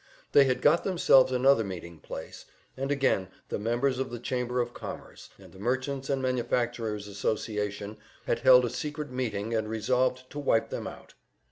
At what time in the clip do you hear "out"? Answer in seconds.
10.87-11.13